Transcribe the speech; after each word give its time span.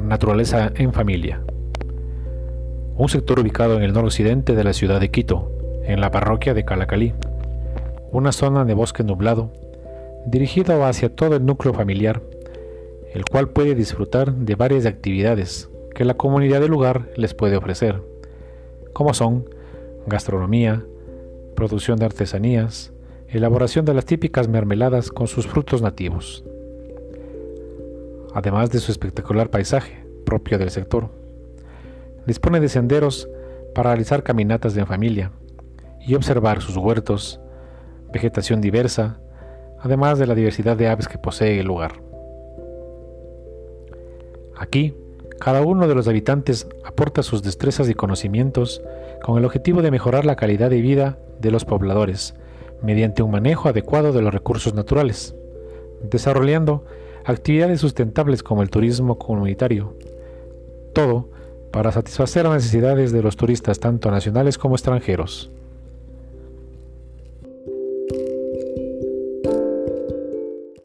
Naturaleza 0.00 0.72
en 0.74 0.92
familia. 0.92 1.42
Un 2.96 3.08
sector 3.08 3.40
ubicado 3.40 3.76
en 3.76 3.82
el 3.82 3.92
noroccidente 3.92 4.54
de 4.54 4.64
la 4.64 4.72
ciudad 4.72 5.00
de 5.00 5.10
Quito, 5.10 5.50
en 5.84 6.00
la 6.00 6.10
parroquia 6.10 6.54
de 6.54 6.64
Calacalí. 6.64 7.14
Una 8.10 8.32
zona 8.32 8.64
de 8.64 8.74
bosque 8.74 9.04
nublado, 9.04 9.52
dirigido 10.26 10.84
hacia 10.84 11.14
todo 11.14 11.36
el 11.36 11.46
núcleo 11.46 11.72
familiar, 11.72 12.22
el 13.14 13.24
cual 13.24 13.50
puede 13.50 13.74
disfrutar 13.74 14.34
de 14.34 14.54
varias 14.54 14.86
actividades 14.86 15.70
que 15.94 16.04
la 16.04 16.14
comunidad 16.14 16.60
del 16.60 16.70
lugar 16.70 17.08
les 17.16 17.34
puede 17.34 17.56
ofrecer, 17.56 18.02
como 18.92 19.14
son 19.14 19.48
gastronomía, 20.06 20.84
producción 21.54 21.98
de 21.98 22.06
artesanías, 22.06 22.92
elaboración 23.32 23.86
de 23.86 23.94
las 23.94 24.04
típicas 24.04 24.46
mermeladas 24.46 25.10
con 25.10 25.26
sus 25.26 25.46
frutos 25.46 25.80
nativos, 25.80 26.44
además 28.34 28.70
de 28.70 28.78
su 28.78 28.92
espectacular 28.92 29.48
paisaje 29.48 30.04
propio 30.26 30.58
del 30.58 30.70
sector. 30.70 31.08
Dispone 32.26 32.60
de 32.60 32.68
senderos 32.68 33.28
para 33.74 33.90
realizar 33.90 34.22
caminatas 34.22 34.76
en 34.76 34.86
familia 34.86 35.32
y 36.06 36.14
observar 36.14 36.60
sus 36.60 36.76
huertos, 36.76 37.40
vegetación 38.12 38.60
diversa, 38.60 39.18
además 39.80 40.18
de 40.18 40.26
la 40.26 40.34
diversidad 40.34 40.76
de 40.76 40.88
aves 40.88 41.08
que 41.08 41.16
posee 41.16 41.58
el 41.58 41.66
lugar. 41.66 42.02
Aquí, 44.58 44.94
cada 45.40 45.62
uno 45.62 45.88
de 45.88 45.94
los 45.94 46.06
habitantes 46.06 46.68
aporta 46.84 47.22
sus 47.22 47.42
destrezas 47.42 47.88
y 47.88 47.94
conocimientos 47.94 48.82
con 49.24 49.38
el 49.38 49.46
objetivo 49.46 49.80
de 49.80 49.90
mejorar 49.90 50.26
la 50.26 50.36
calidad 50.36 50.68
de 50.68 50.82
vida 50.82 51.18
de 51.40 51.50
los 51.50 51.64
pobladores 51.64 52.34
mediante 52.82 53.22
un 53.22 53.30
manejo 53.30 53.68
adecuado 53.68 54.12
de 54.12 54.22
los 54.22 54.32
recursos 54.32 54.74
naturales, 54.74 55.34
desarrollando 56.02 56.84
actividades 57.24 57.80
sustentables 57.80 58.42
como 58.42 58.62
el 58.62 58.70
turismo 58.70 59.18
comunitario. 59.18 59.94
Todo 60.92 61.28
para 61.70 61.92
satisfacer 61.92 62.44
las 62.44 62.54
necesidades 62.54 63.12
de 63.12 63.22
los 63.22 63.36
turistas 63.36 63.80
tanto 63.80 64.10
nacionales 64.10 64.58
como 64.58 64.74
extranjeros. 64.74 65.50